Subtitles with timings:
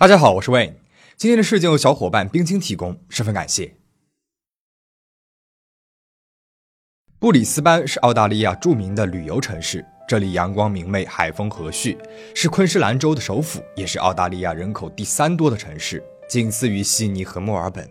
[0.00, 0.74] 大家好，我是 Wayne。
[1.16, 3.74] 今天的事件由小伙伴冰清提供，十分感谢。
[7.18, 11.98] 布里斯班是澳大利亚著名的旅游城市，这里阳光明媚，海风和煦，
[12.32, 17.90] 是昆士兰州的首府，也是澳大利亚人口第三多的城市，仅次于悉尼和墨尔本。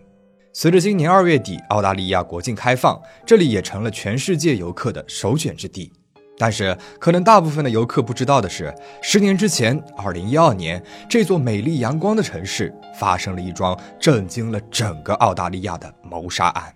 [0.54, 5.92] 随着今年二月底澳大利亚国境开放，这里也成了全世界游客的首选之地。
[6.40, 16.73] 但是，可能大部分的游客不知道的是，十年之前，二零一二年，这座美丽阳光的城市发生了一桩震惊了整个澳大利亚的谋杀案。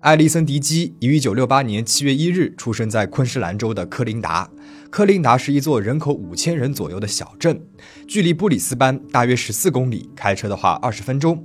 [0.00, 4.48] 艾丽森·迪基于一九六八年七月一日出生在昆士兰州的科林达。
[4.88, 7.60] 科林达是一座人口五千人左右的小镇，
[8.06, 11.44] 距离布里斯班大约十四公里，开车的话二十分钟。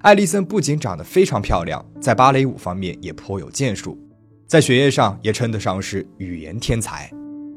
[0.00, 3.96] 艾丽森不仅长得非常漂亮，在芭蕾舞方面也颇有建树。
[4.52, 7.10] 在学业上也称得上是语言天才。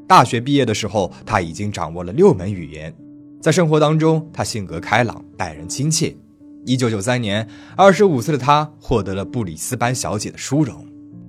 [0.08, 2.90] 大学毕业的时候，他已经掌握了六门语言。
[3.38, 6.16] 在生活当中，他性格开朗，待人亲切。
[6.64, 10.86] 一九九三年，二十五岁的他获得了布里斯班小姐的殊荣。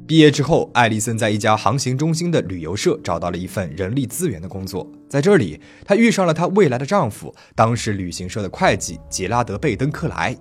[0.07, 4.89] 毕业之后，艾丽森在一家航行中心的旅游社找到了一份人力资源的工作。
[5.09, 10.33] 在这里，她遇上了她未来的丈夫，当时旅行社的会计杰拉德·贝登克莱。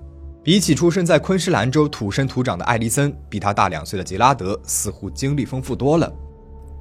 [0.46, 6.08] 比起出生在昆士兰州土生土长的艾丽森，比他大两岁的杰拉德似乎经历丰富多了。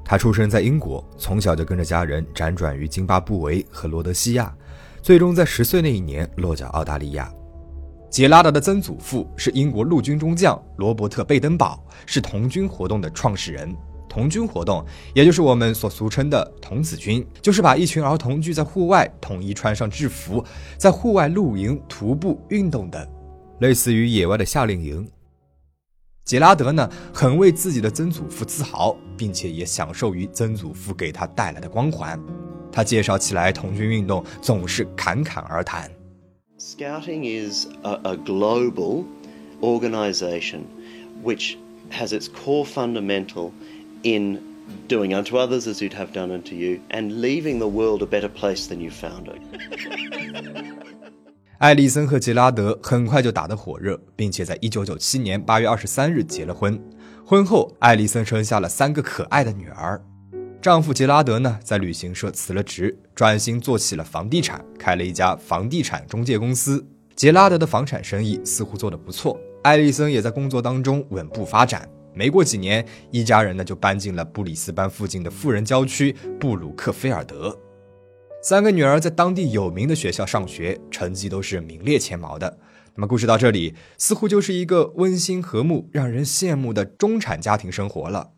[0.03, 4.55] 他出生在英国，从小就跟着家人辗转于津巴布韦和罗德西亚，
[5.01, 7.27] 最终在十岁那一年落脚澳大利亚。
[8.07, 13.75] 杰拉德的曾祖父是英国陆军中将罗伯特·贝登堡，是童军活动的创始人。
[14.07, 20.45] 童军活动，也就是我们所俗称的童子军，就是把一群儿童聚在户外，统一穿上制服，
[20.77, 23.03] 在户外露营、徒步、运动等。
[23.59, 25.09] 类似于野外的夏令营。
[26.23, 32.19] 杰拉德呢，很为自己的曾祖父自豪，并且也享受于曾祖父给他带来的光环。
[32.71, 35.89] 他介绍起来童军运动总是侃侃而谈。
[36.57, 39.05] Scouting is a, global
[39.61, 40.63] organization
[41.23, 41.57] which
[41.91, 43.51] has its core fundamental
[44.01, 44.41] in
[44.87, 48.29] doing unto others as you'd have done unto you and leaving the world a better
[48.29, 50.64] place than you found it.
[51.57, 56.77] 艾丽森和杰拉德很快就打得火热，并且在1997年8月23日结了婚。
[57.25, 60.03] 婚后，艾丽森生下了三个可爱的女儿。
[60.61, 66.85] 丈夫杰拉德呢，在旅行社辞了职，转型做起了房地产，开了一家房地产中介公司。
[67.15, 71.87] 杰拉德的房产生意似乎做得不错，艾丽森也在工作当中稳步发展。
[72.13, 77.57] 没过几年，一家人呢就搬进了布里斯班附近的富人郊区布鲁克菲尔德。
[78.47, 82.59] 三个女儿在当地有名的学校上学，成绩都是名列前茅的。
[82.93, 88.33] 那么故事到这里，似乎就是一个温馨和睦、让人羡慕的中产家庭生活了。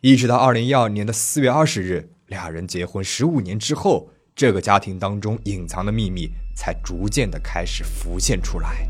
[0.00, 8.88] 一直到二零一二年的四月二十日，俩人结婚十五年之后，这个家庭当中隐藏的秘密才逐渐的开始浮现出来。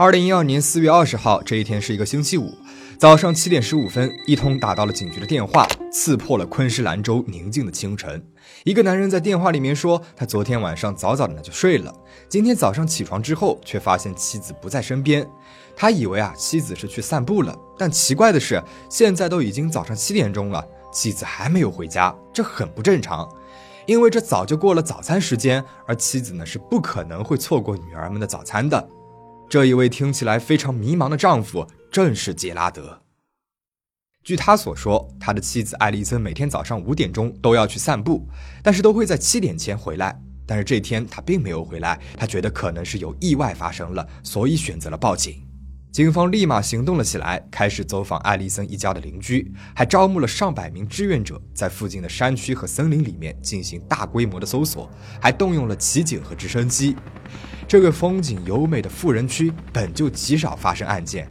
[0.00, 2.56] 二零一二年四月二十号这一天是一个星期五。
[3.00, 8.24] 早上七点十五分，一通打到了警局的电话，刺破了昆士兰州宁静的清晨。
[8.62, 11.92] 一个男人在电话里面说，他昨天晚上早早的呢就睡了，
[12.28, 15.28] 今天早上起床之后，却发现妻子不在身边。
[15.74, 23.28] 他以为啊妻子是去散步了，但奇怪的是，现在都已经早上七点钟了，妻子还没有回家，这很不正常，
[23.84, 28.88] 因为这早就过了早餐时间，而妻子呢是不可能会错过女儿们的早餐的。
[29.48, 31.66] 这一位听起来非常迷茫的丈夫。
[31.90, 33.00] 正是杰拉德。
[34.22, 38.28] 据他所说，他的妻子艾丽森每天早上五点钟都要去散步，
[38.62, 40.20] 但是都会在七点前回来。
[40.46, 45.42] 但是这天他并没有回来，他觉得可能是有意外发生了，所以选择了报警。
[45.90, 54.90] 警方立马行动了起来，开始走访艾丽森一家的邻居，还招募了上百名志愿者，在附近的山区和森林里面进行大规模的搜索，
[55.22, 56.94] 还动用了骑警和直升机。
[57.68, 61.30] 这个风景优美的富人区本就极少发生案件。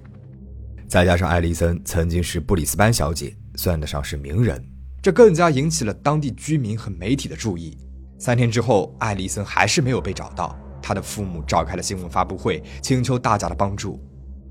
[0.88, 4.64] 再加上艾丽森曾经是布里斯班小姐，算得上是名人，
[5.02, 7.76] 这更加引起了当地居民和媒体的注意。
[8.20, 14.00] 三天之后，艾丽森还是没有被找到，她的父母召开了新闻发布会，请求大家的帮助。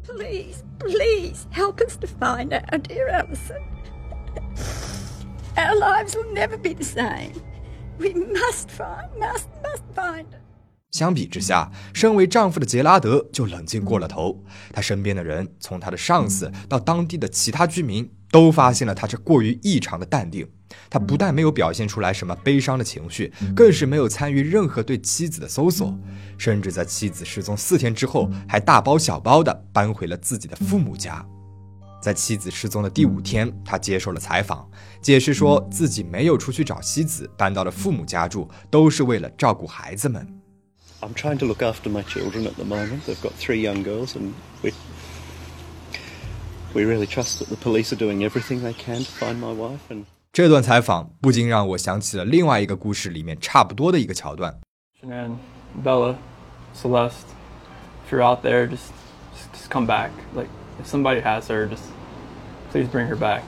[0.02, 3.62] Please, please help us to find our dear Alison.
[5.54, 7.30] Our lives will never be the same.
[7.98, 10.26] We must find, must, must find.
[10.96, 14.42] 相比之下，身为丈夫的杰拉德就冷静过了头。
[14.72, 20.48] 他身边的人，从他的上司到当地的其他居民，都发现了他这过于异常的淡定。
[20.88, 25.94] 他不但没有表现出来什么悲伤的情绪，更是没有参与任何对妻子的搜索，
[26.38, 31.22] 甚至在妻子失踪四天之后，还大包小包的搬回了自己的父母家。
[32.02, 34.68] 在妻子失踪的第五天，他接受了采访，
[35.00, 40.26] 解释说自己没有出去找妻子，搬到了父母家住，都是为了照顾孩子们。
[41.01, 43.05] I'm trying to look after my children at the moment.
[43.05, 44.73] They've got three young girls, and we
[46.73, 49.81] we really trust that the police are doing everything they can to find my wife.
[49.89, 54.59] And 这段采访不禁让我想起了另外一个故事里面差不多的一个桥段。
[55.01, 55.37] Shanann,
[55.83, 56.15] Bella,
[56.73, 57.27] Celeste,
[58.05, 58.91] if you're out there, just
[59.53, 60.11] just come back.
[60.33, 60.49] Like
[60.79, 61.83] if somebody has her, just
[62.71, 63.43] Please bring her back.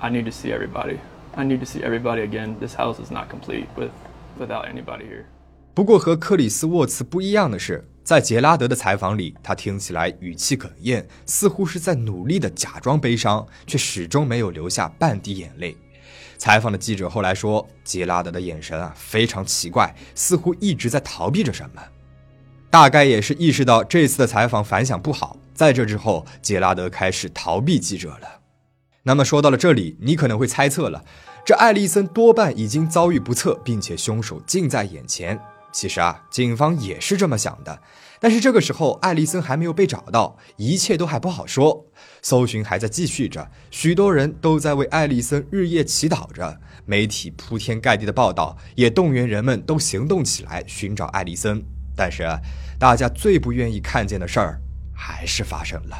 [0.00, 0.98] I need to see everybody.
[1.36, 2.56] I need to see everybody again.
[2.58, 3.92] This house is not complete with
[4.36, 5.26] without anybody here.
[5.73, 15.75] 不过和克里斯沃茨不一样的是，在杰拉德的采访里，他听起来语气哽咽，似乎是在努力的假装悲伤，却始终没有流下半滴眼泪。
[16.37, 21.81] 采访的记者后来说，杰拉德的眼神啊非常奇怪，似乎一直在逃避着什么。
[22.69, 28.41] 大概也是意识到这次的采访反响不好，在这之后，杰拉德开始逃避记者了。
[29.03, 31.03] 那么说到了这里，你可能会猜测了，
[31.43, 35.39] 这艾丽森多半已经遭遇不测，并且凶手近在眼前。
[35.73, 37.81] 其实啊，警方也是这么想的。
[38.19, 41.87] 但是这个时候，艾丽森还没有被找到，一切都还不好说。
[42.21, 46.61] 搜寻还在继续着，许多人都在为艾丽森日夜祈祷着。
[46.85, 51.61] 媒体铺天盖地的报道，也动员人们都行动起来寻找艾丽森。
[51.97, 52.23] 但是，
[52.79, 54.61] 大家最不愿意看见的事儿，
[54.95, 55.97] 还是发生了。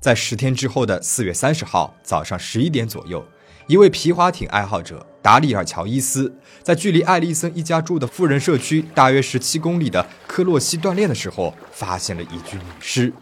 [0.00, 3.22] 在十天之后的四月三十号早上十一点左右，
[3.68, 6.32] 一位皮划艇爱好者达里尔·乔伊斯
[6.62, 13.12] 在距离艾丽森一家住的富人社区大约十七公里的科洛西锻炼的时候，发现了一具女尸。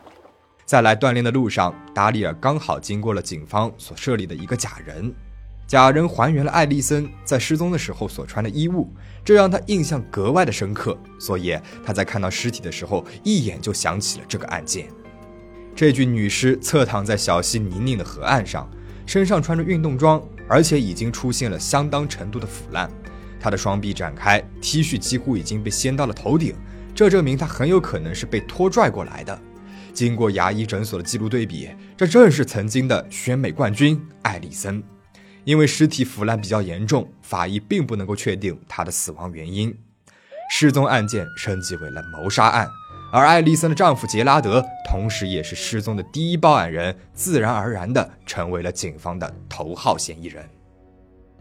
[0.67, 5.11] 在来锻炼的路上，达里尔刚好经过了警方所设立的一个假人，
[5.67, 8.93] 假人还原了艾丽森在失踪的时候所穿的衣物，
[9.25, 10.95] 这让他印象格外的深刻。
[11.19, 14.89] 所以他在看到尸体的时候，一眼就想起了这个案件。
[15.75, 18.71] 这具女尸侧躺在小溪泥泞的河岸上，
[19.07, 22.91] 身上穿着运动装，而且已经出现了相当程度的腐烂。
[23.41, 26.55] 他的双臂展开，T 恤几乎已经被掀到了头顶，
[26.95, 29.39] 这证明他很有可能是被拖拽过来的。
[29.93, 34.83] 经过牙医诊所的记录对比，这正是曾经的选美冠军艾丽森。
[35.45, 39.77] 因为尸体腐烂比较严重，法医并不能够确定他的死亡原因。
[40.51, 42.67] 失踪案件升级为了谋杀案。
[43.15, 50.45] 而艾丽森的丈夫杰拉德，同时也是失踪的第一报案人，自然而然地成为了警方的头号嫌疑人。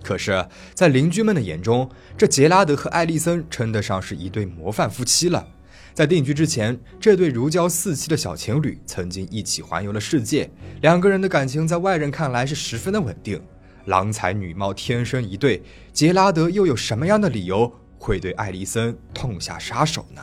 [0.03, 5.47] 可是，在邻居们的眼中，这杰拉德和艾丽森称得上是一对模范夫妻了。
[5.95, 10.47] 在定居之前，这对如胶似漆的小情侣曾经一起环游了世界，
[10.81, 13.41] 两个人的感情在外人看来是十分的稳定，
[13.85, 15.63] 郎才女貌，天生一对。
[15.91, 20.21] 杰拉德又有什么样的理由会对艾丽森痛下杀手呢？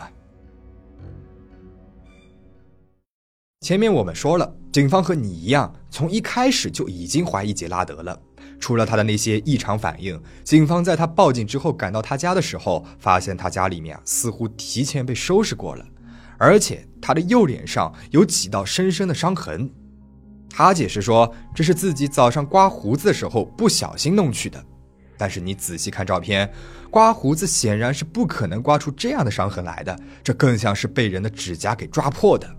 [3.61, 8.19] 前面我们说了，警方和你一样，从一开始就已经怀疑杰拉德了。
[8.59, 15.85] 除了他的那些异常反应，警方在他报警之后赶到他家的时候，发现他家里面啊似乎提前被收拾过了，
[16.39, 19.71] 而且他的右脸上有几道深深的伤痕。
[20.49, 24.65] 他解释说，这是自己早上刮胡子的时候不小心弄去的。
[25.19, 26.51] 但是你仔细看照片，
[26.91, 32.57] 刮胡子显然是不可能刮出这样的伤痕来的，这更像是被人的指甲给抓破的。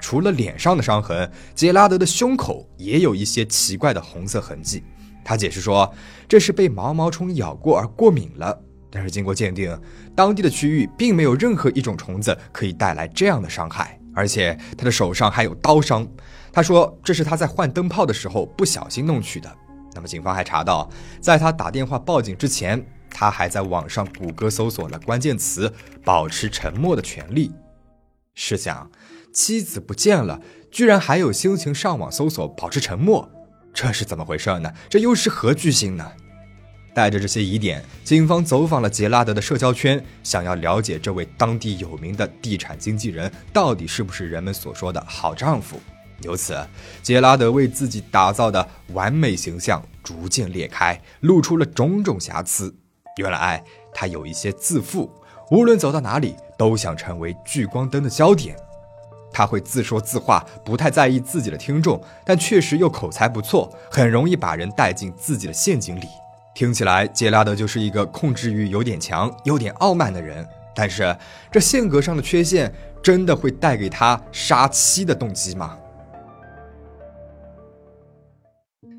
[0.00, 4.82] 除了脸上的伤痕，杰拉德的胸口也有一些奇怪的红色痕迹。
[5.24, 5.92] 他解释说，
[6.26, 8.58] 这是被毛毛虫咬过而过敏了。
[8.90, 9.78] 但是经过鉴定，
[10.16, 16.04] 当地的区域并没有任何一种虫子可以带来这样的伤害，而且他的手上还有刀伤。
[16.52, 19.48] 他说这是他在换灯泡的时候不小心弄去的。
[19.94, 20.90] 那么警方还查到，
[21.20, 25.72] 在他打电话报警之前，他还在网上谷歌搜索了关键词
[26.04, 27.52] “保持沉默的权利”。
[28.34, 28.90] 试想。
[29.32, 33.30] 妻子不见了，居然还有心情上网搜索保持沉默，
[33.72, 34.72] 这是怎么回事呢？
[34.88, 36.12] 这又是何居心呢？
[36.92, 45.78] 带着这些疑点，警方走访了杰拉德的社交圈，想要了解这位当地有名的地产经纪人到底是不是人们所说的好丈夫。
[46.22, 46.58] 由此，
[47.00, 52.74] 杰拉德为自己打造的完美形象逐渐裂开，露出了种种瑕疵。
[53.18, 53.62] 原来
[53.94, 55.10] 他有一些自负，
[55.52, 58.56] 无论走到哪里都想成为聚光灯的焦点。
[59.32, 66.08] 他会自说自话，不太在意自己的听众，但确实又口才不错，很容易把人带进自己的陷阱里。
[66.54, 70.46] 听起来，杰拉德就是一个控制欲有点强、有点傲慢的人。
[70.74, 71.16] 但是，
[71.50, 72.72] 这性格上的缺陷
[73.02, 75.76] 真的会带给他杀妻的动机吗？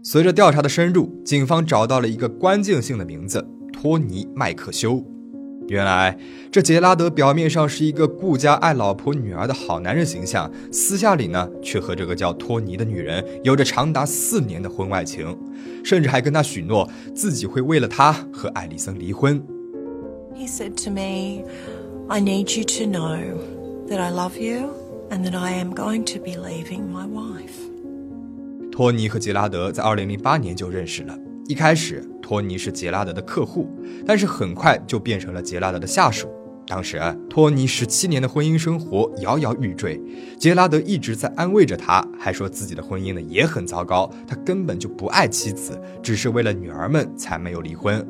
[0.03, 5.03] 随着调查的深入，警方找到了一个关键性的名字——托尼·麦克修。
[5.71, 6.17] 原来，
[6.51, 15.33] 这杰拉德表面上是一个顾家爱老婆女儿的好男人形象，私下里呢，却和这个叫托尼的女人有着长达四年的婚外情，
[15.81, 19.41] 甚至还跟她许诺自己会为了她和艾丽森离婚。
[20.35, 21.45] He said to me,
[22.09, 23.17] I need you to know
[23.87, 24.71] that I love you
[25.09, 27.55] and that I am going to be leaving my wife.
[28.73, 31.17] 托尼和杰拉德在2008年就认识了。
[31.51, 33.69] 一开始，托尼是杰拉德的客户，
[34.07, 36.29] 但是很快就变成了杰拉德的下属。
[36.65, 36.97] 当时，
[37.29, 40.01] 托尼十七年的婚姻生活摇摇欲坠，
[40.39, 48.07] 杰拉德一直在安慰着他，还说自己的婚姻呢也很糟糕，他根本就不爱妻子，只是为了女儿们才没有离婚。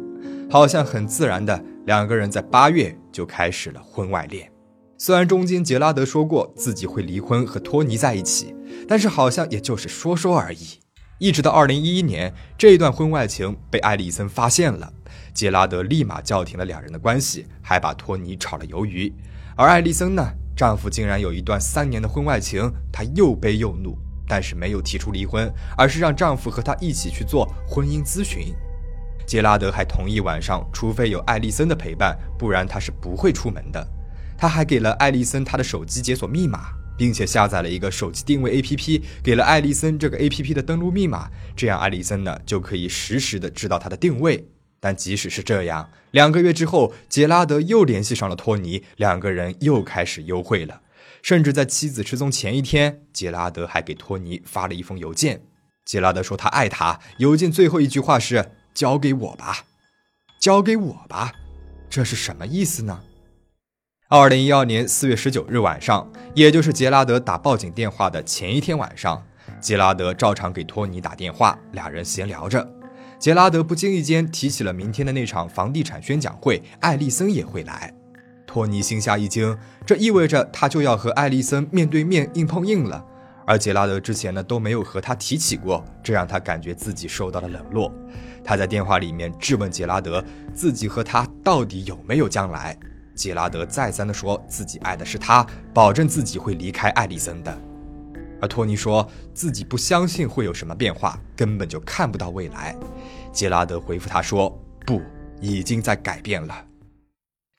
[0.48, 4.52] 好像很自然的，两个人在八月就开始了婚外恋。
[5.00, 8.54] 虽然中间杰拉德说过自己会离婚和托尼在一起，
[8.88, 10.81] 但是好像也就是说说而已。
[11.22, 14.92] 一直到二零一一年，这一段婚外情被艾丽森发现了，
[15.36, 19.14] 杰拉德立马叫停了两人的关系，还把托尼炒了鱿鱼。
[19.56, 23.96] 而艾丽森呢，丈夫竟然有一段三年的婚外情，她又悲又怒，
[24.28, 25.48] 但是没有提出离婚，
[25.78, 28.56] 而是让丈夫和她一起去做婚姻咨询。
[29.28, 33.88] 杰拉德还同意晚上，除非有艾丽森的陪伴，不然他是不会出门的。
[34.36, 36.70] 他还给了艾丽森他的手机解锁密码。
[37.02, 44.48] 并且下载了一个手机定位 APP，给了艾丽森这个 APP 的登录密码，这样艾丽森呢就可以实时的知道他的定位。
[44.80, 50.82] 但即使是这样，两个月之后，杰拉德又联系上了托尼，两个人又开始幽会了。
[51.24, 55.42] 甚至在妻子失踪前一天，杰拉德还给托尼发了一封邮件。
[55.84, 59.66] 杰拉德说他爱他，邮件最后一句话是“交给我吧，
[60.40, 61.32] 交给我吧”，
[61.90, 63.02] 这是什么意思呢？
[64.14, 69.24] 二零一二年四月十九日晚上，也就是杰拉德打报警电话的前一天晚上，
[69.62, 72.70] 杰拉德照常给托尼打电话，俩人闲聊着。
[73.18, 77.94] 杰拉德不经意间提起了明天的那场房地产宣讲会，艾丽森也会来。
[78.46, 83.02] 托尼心下一惊，这意味着他就要和艾丽森面对面硬碰硬了。
[83.48, 87.90] 而杰拉德之前呢都没有和他提起过，这让他感觉自己受到了冷落。
[88.44, 90.22] 他在电话里面质问杰拉德，
[90.54, 92.78] 自己和他到底有没有将来？
[93.22, 97.56] 杰拉德再三地说自己爱的是她，保证自己会离开艾丽森的。
[98.42, 102.76] 而托尼说自己不相信会有什么变化，根本就看不到未来。
[103.32, 104.50] 杰拉德回复他说
[104.88, 105.00] ：“不，
[105.40, 106.66] 已经在改变了。”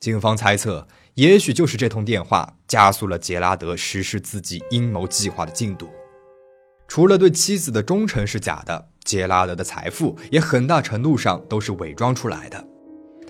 [0.02, 5.88] 警方猜测，也许就是这通电话加速了杰拉德实施自己阴谋计划的进度。
[6.88, 12.71] 除了对妻子的忠诚是假的，杰拉德的财富也很大程度上都是伪装出来的。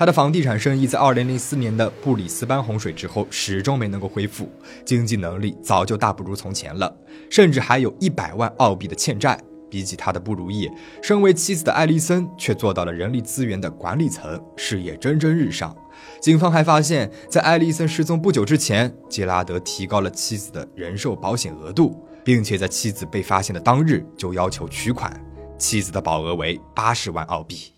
[0.03, 4.51] 他的房地产生意在2004年的布里斯班洪水之后始终没能够恢复，
[4.85, 6.93] 经济能力早就大不如从前了，
[7.31, 9.39] 甚至还有一百万澳币的欠债。
[9.71, 10.69] 比起他的不如意，
[11.01, 15.73] 身为妻子的艾丽森却做到了人力资源的管理层，事业蒸蒸日上。
[16.21, 25.25] 警方还发现，在艾丽森失踪不久之前，杰拉德提高了妻子的人寿保险额度，并且在妻子被发现的当日就要求取款，
[25.57, 27.73] 妻子的保额为八十万澳币。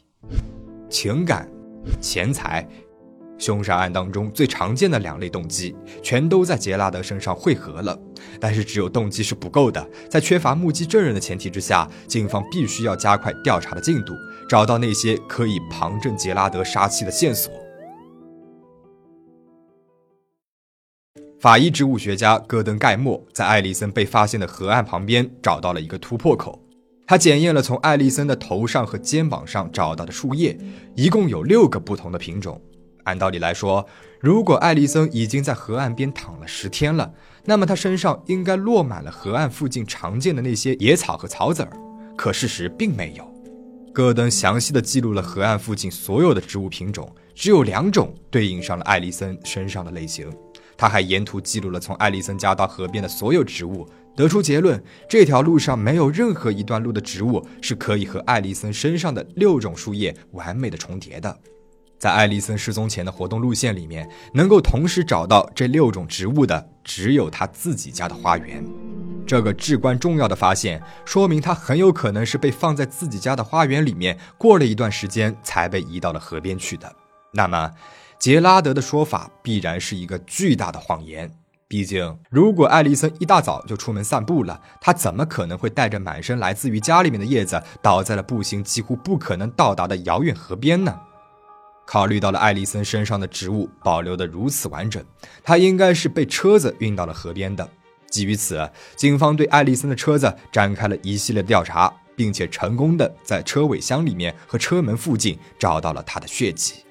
[0.88, 1.53] 情感。
[2.00, 2.66] 钱财，
[3.38, 7.98] 凶杀案当中最常见的两类动机，全都在杰拉德身上汇合了。
[8.40, 14.14] 但是，只有动机是不够的，在缺乏目击证人的前提之下，警方必须要加快调查的进度，
[14.48, 17.52] 找到那些可以旁证杰拉德杀妻的线索。
[21.40, 26.63] 法医植物学家戈登·盖默在艾丽森被发现的河岸旁边找到了一个突破口。
[27.06, 30.58] 他检验了从艾丽森的头上和肩膀上找到的树叶，
[30.94, 32.60] 一共有六个不同的品种。
[33.04, 33.86] 按道理来说，
[34.20, 37.12] 如果艾丽森已经在河岸边躺了十天了，
[37.44, 41.70] 那么她身上应该落满了河岸附近常见的那些野草和草籽儿。
[42.16, 43.30] 可事实并没有。
[43.92, 50.32] 戈登详细的记录了河岸附近所有的植物品种，只有两种对应上了艾丽森身上的类型。
[50.76, 53.86] 他还沿途记录了从艾丽森家到河边的所有植物。
[54.16, 61.36] 得出结论，这条路上没有任何一段路的植物是可以和艾丽森身上的六种树叶完美的重叠的。
[61.98, 68.62] 在艾丽森失踪前的活动路线里面，能够同时找到这六种植物的，只有他自己家的花园。
[69.26, 76.94] 这个至关重要的发现，说明他很有可能是被放在自己家的花园里面，过了一段时间才被移到了河边去的。
[77.32, 77.70] 那么，
[78.18, 81.30] 杰拉德的说法必然是一个巨大的谎言。
[81.74, 90.96] 毕竟，如果艾丽森一大早就出门散步了，他怎么可能会带着满身来自于家里面的叶子，倒在了步行几乎不可能到达的遥远河边呢？
[91.84, 95.04] 考虑到了艾丽森身上的植物保留的如此完整，
[95.42, 97.68] 他应该是被车子运到了河边的。
[98.08, 106.84] 基于此，警方对艾丽森的车子展开了一系列调查，并且成功的在车尾箱里面和车门附近找到了他的血迹。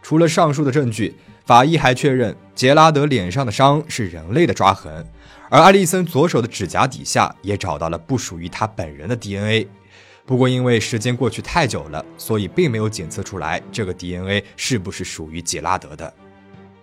[0.00, 5.06] 除了上述的证据，法医还确认杰拉德脸上的伤是人类的抓痕，
[5.50, 9.68] 而艾丽森左手的指甲底下也找到了不属于他本人的 DNA。
[10.24, 16.10] 不过因为时间过去太久了，所以并没有检测出来这个 DNA 是不是属于杰拉德的。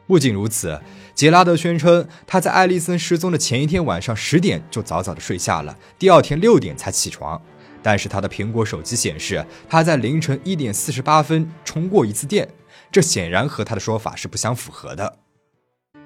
[0.06, 0.80] 不仅如此，
[1.16, 7.42] 杰拉德宣称他在艾丽森失踪的前一天晚上十点就早早的睡下了，第二天六点才起床。
[7.82, 12.48] 但是他的苹果手机显示他在凌晨一点四十八分充过一次电，
[12.92, 15.20] 这显然和他的说法是不相符合的。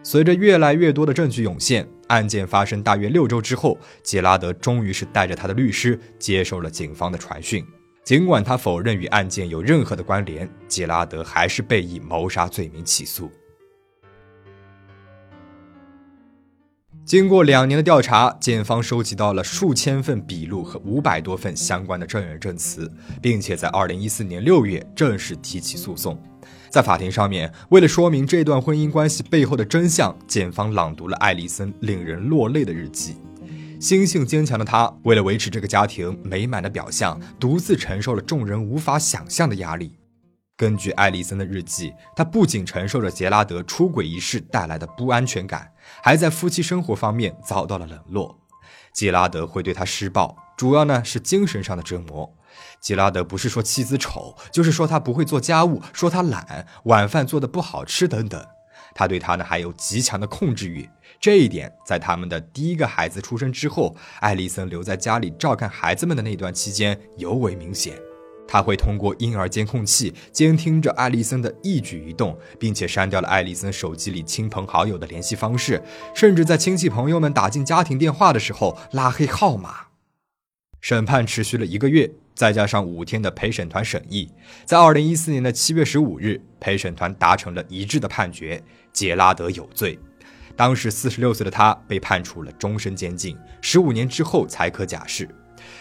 [0.03, 7.65] 随着越来越多的证据涌现，案件发生大约六周之后，杰拉德终于是带着他的律师接受了警方的传讯。
[8.03, 13.31] 尽管他否认与案件有任何的关联，杰拉德还是被以谋杀罪名起诉。
[17.03, 26.19] 经过两年的调查，检方收集到了数千份笔录和五百多份相关的证人证词，并且在二零一四年六月正式提起诉讼。
[26.75, 33.15] 在法庭上面，为了说明这段婚姻关系背后的真相，检方朗读了艾丽森令人落泪的日记。
[33.79, 39.97] 心性坚强的她，为了维持这个家庭美满的表象，独自承受了众人无法想象的压力。
[40.57, 45.71] 根据艾丽森的日记，她不仅承受着杰拉德出轨一事带来的不安全感，
[46.03, 48.37] 还在夫妻生活方面遭到了冷落。
[48.91, 52.29] 杰拉德会对她施暴，主要呢是精神上的折磨。
[52.81, 58.45] 吉拉德不是说妻子丑，就是说他不会做家务，说他懒，晚饭做的不好吃等等。
[58.93, 67.93] 他对她呢还有极强的控制欲，这一点在他们的第一个孩子出生之后，艾丽森留在家里照看孩子们的那段期间尤为明显。
[68.47, 75.83] 他会通过婴儿监控器监听着艾丽森的一举一动，并且删掉了艾丽森手机里亲朋好友的联系方式，
[76.13, 79.87] 甚至在亲戚朋友们打进家庭电话的时候拉黑号码。
[80.81, 84.31] 审判持续了一个月，再加上五天的陪审团审议，
[84.65, 88.61] 在二零一四年的七月十五日，陪审团达成了一致的判决：
[88.93, 89.97] 杰拉德有罪。
[90.55, 95.27] 当时四十六岁的他被判处了终身监禁，十五年之后才可假释。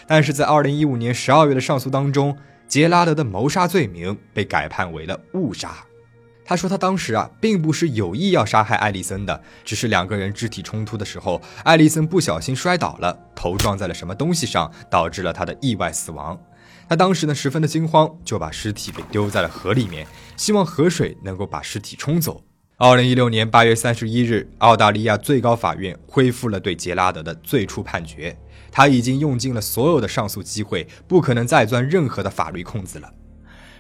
[0.07, 5.85] 但是在二零一五年十二月的上诉当中，杰拉德的谋杀罪名被改判为了误杀。
[6.45, 16.39] 他说他当时啊，并不是有意要杀害艾丽森的，只是两个人肢体冲突的时候，艾丽森不小心摔倒了，头撞在了什么东西上，导致了他的意外死亡。
[16.87, 22.43] 他当时呢十分的惊慌，就把尸体给丢在了河里面，希望河水能够把尸体冲走。
[22.77, 28.37] 二零一六年八月三十一日，澳大利亚最高法院恢复了对杰拉德的最初判决。
[28.71, 33.09] 他已经用尽了所有的上诉机会，不可能再钻任何的法律空子了。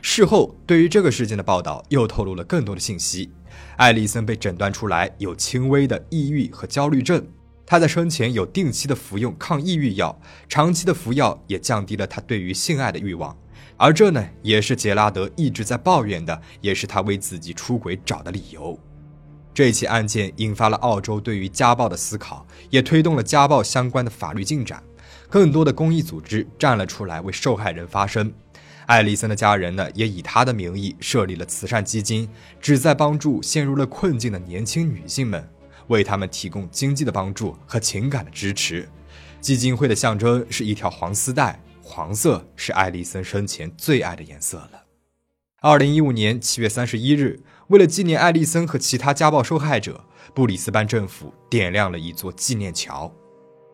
[0.07, 3.33] 事后，对于这个事件的报道又透露了更多的信息。
[3.79, 7.27] 艾丽森被诊断出来有轻微的抑郁和焦虑症，
[7.64, 13.35] 她在生前有定期的服用抗抑郁药，长期的服药也降低了她对于性爱的欲望。
[13.79, 18.79] 而这呢，也是杰拉德一直在抱怨的，也是他为自己出轨找的理由。
[19.55, 24.83] 这起案件引发了澳洲对于家暴的思考，也推动了家暴相关的法律进展。
[25.31, 28.31] 更多的公益组织站了出来为受害人发声。
[28.87, 32.29] 艾丽森的家人呢，也以她的名义设立了慈善基金，
[32.61, 35.49] 旨在帮助陷入了困境的年轻女性们，
[35.88, 38.88] 为她们提供经济的帮助和情感的支持。
[39.40, 44.85] 基金会的象征是一条黄丝带，黄色是艾丽森生前最爱的颜色了。
[45.61, 47.40] 二零一五年七月三十一日。
[47.68, 53.11] 为了纪念艾丽森和其他家暴受害者，布里斯班政府点亮了一座纪念桥。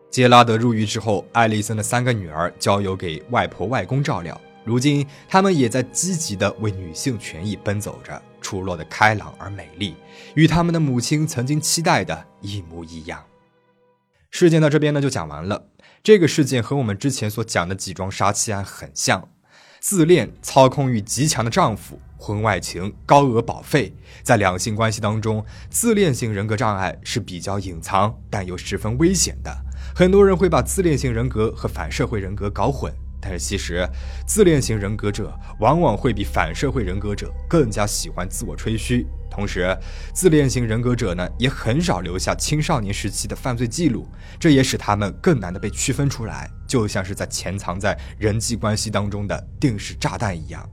[0.09, 4.39] 杰拉德入狱之后，艾丽森的三个女儿交由给外婆外公照料。
[4.63, 9.95] 如今，他们也在积极地为女性权益奔走着，出落得开朗而美丽，
[10.35, 13.23] 与他们的母亲曾经期待的一模一样。
[14.29, 15.67] 事件到这边呢就讲完了。
[16.03, 19.29] 这个事件和我们之前所讲的几桩杀妻案很像。
[19.79, 29.51] 自恋、操控欲极强的丈夫，婚外情、高额保费，在两性关系当中，自恋型人格障碍是比较隐藏但又十分危险的。
[29.95, 32.93] 很多人会把自恋型人格和反社会人格搞混。
[33.21, 33.87] 但是其实，
[34.25, 39.05] 自恋型人格者往往会比反社会人格者更加喜欢自我吹嘘。
[39.29, 39.77] 同时，
[40.13, 44.07] 自恋型人格者呢也很少留下青少年时期的犯罪记录，
[44.39, 50.67] 这也使他们更难的被区分出来，就像是在潜藏在人际关系当中的定时炸弹一样。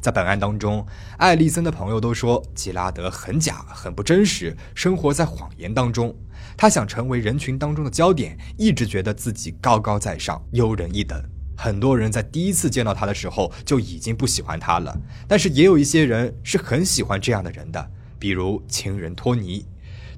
[0.00, 0.86] 在本案当中，
[1.18, 6.14] 艾丽森的朋友都说吉拉德很假、很不真实，生活在谎言当中。
[6.56, 11.20] 他想成为人群当中的焦点，一直觉得自己高高在上、优人一等。
[11.60, 19.66] 很多人在第一次见到他的时候就已经不喜欢他了，但是也有一些人是很喜欢这样的人的，比如情人托尼。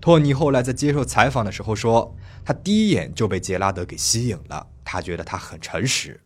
[0.03, 6.21] 托尼后来在接受采访的时候说，他第一眼就被杰拉德给吸引了，他觉得他很诚实。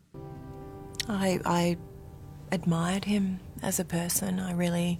[1.06, 1.76] I I
[2.50, 4.42] admired him as a person.
[4.42, 4.98] I really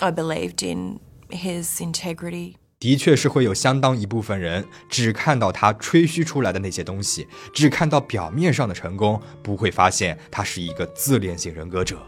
[0.00, 2.54] I believed in his integrity.
[2.80, 11.98] 的确是会有相当一部分人只看到他吹嘘出来的那些东西，只看到表面上的成功，不会发现他是一个自恋型人格者。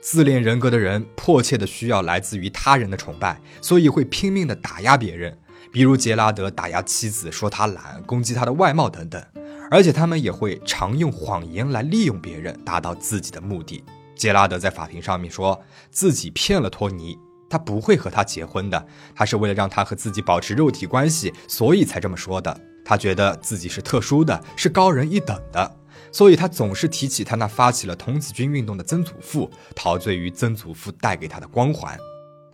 [0.00, 5.38] 自恋人格的人迫切的需要来自于他人的崇拜，所以会拼命的打压别人，
[5.70, 9.22] 比如杰拉德打压妻子，说他懒，攻击他的外貌等等。
[9.70, 13.84] 而且他们也会常用谎言来利用别人，达到自己的目的。
[14.16, 17.16] 杰拉德在法庭上面说自己骗了托尼。
[17.52, 22.58] 他不会和他结婚的，他是为了让他和自己保持肉体关系，所以才这么说的。
[22.82, 25.76] 他觉得自己是特殊的，是高人一等的，
[26.10, 31.94] 所以他总是提起他那发起了童子军运动的曾祖父，陶醉于曾祖父带给他的光环。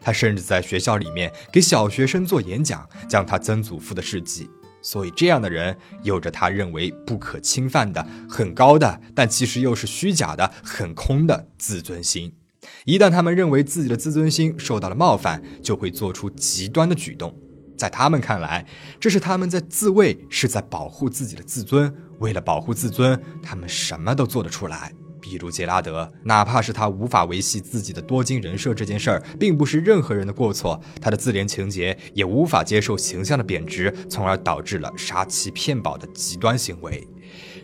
[0.01, 4.51] 他甚至在学校里面给小学生做演讲，讲他曾祖父的事迹。
[4.83, 12.33] 所以这样的人有着他认为不可侵犯的很高的，但其实又是虚假的很空的自尊心。
[12.89, 17.39] 一旦他们认为自己的自尊心受到了冒犯，就会做出极端的举动。
[17.77, 18.67] 在他们看来，
[18.99, 21.95] 这是他们在自卫，是在保护自己的自尊。
[22.21, 24.91] 为了保护自尊，他们什么都做得出来。
[25.21, 37.07] 比如杰拉德，哪怕是他无法维系自己的多金人设这件事儿，并不是任何人的过错，他的自怜情节也无法接受形象的贬值，从而导致了杀妻骗保的极端行为。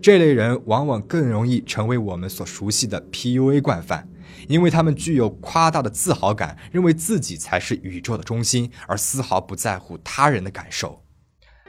[0.03, 4.07] 这类人往往更容易成为我们所熟悉的 PUA 惯犯。
[4.49, 11.03] 因为他们具有夸大的自豪感，认为自己才是宇宙的中心，而丝毫不在乎他人的感受。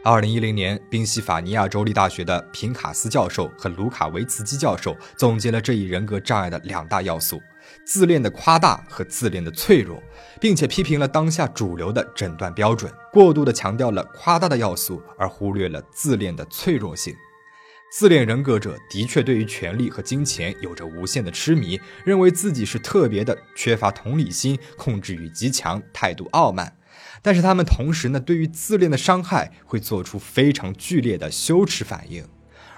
[0.04, 7.42] 二零一零年，宾夕法尼亚州立大学的平卡斯教授和卢卡维茨基教授总结了这一人格障碍的两大要素：
[7.88, 10.00] 自恋的夸大和自恋的脆弱，
[10.40, 17.16] 并且批评了当下主流的诊断标准，过度的强调了夸大的要素，而忽略了自恋的脆弱性。
[17.98, 26.76] 自恋人格者的确对于权力和金钱有着无限的痴迷，认为自己是特别的，缺乏同理心，控制欲极强，态度傲慢。
[27.22, 32.22] 但是他们同时呢，对于自恋的伤害会做出非常剧烈的羞耻反应，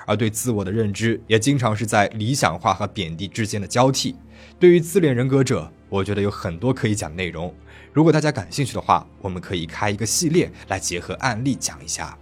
[0.06, 4.16] 而对自我的认知也经常是在理想化和贬低之间的交替。
[4.60, 7.52] 对于自恋人格者，我觉得有很多可以讲内容。
[7.92, 12.16] 如果大家感兴趣的话，我们可以开一个系列来结合案例讲一下。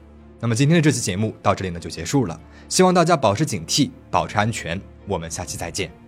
[0.46, 2.40] 那么今天的这期节目到这里呢就结束了。
[2.70, 4.80] 希望大家保持警惕，保持安全。
[5.08, 6.05] 我们下期再见。